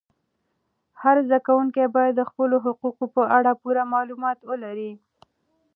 [1.01, 4.91] هر زده کوونکی باید د خپلو حقوقو په اړه پوره معلومات ولري.